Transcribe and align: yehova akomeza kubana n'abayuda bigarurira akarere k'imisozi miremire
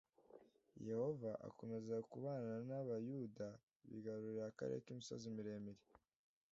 yehova 0.87 1.31
akomeza 1.47 1.95
kubana 2.11 2.53
n'abayuda 2.67 3.47
bigarurira 3.89 4.43
akarere 4.51 4.79
k'imisozi 4.85 5.25
miremire 5.35 5.83